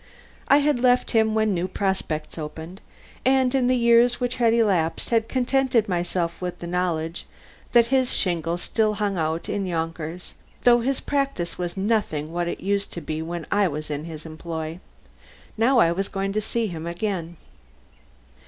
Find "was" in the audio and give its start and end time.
11.59-11.77, 13.67-13.91, 15.91-16.07